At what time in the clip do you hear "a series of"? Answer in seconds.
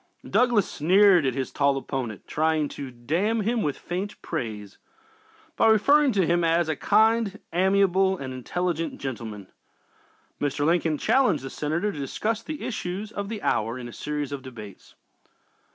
13.87-14.41